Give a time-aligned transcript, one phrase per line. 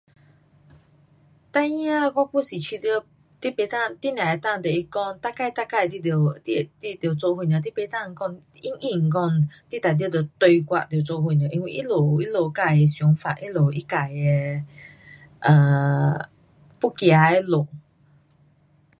[1.53, 2.87] 孩儿我还是觉得
[3.41, 6.09] 你不能，你尔能够跟他讲大概大概你得，
[6.43, 9.29] 你会，你得做什么，你不能讲硬硬讲
[9.69, 10.09] 你一定得
[10.39, 11.33] 跟我，得做什么。
[11.51, 13.93] 因为他们有他们自的想法，他们有自的，
[15.41, 16.29] 呃，
[16.79, 17.67] 要走的路。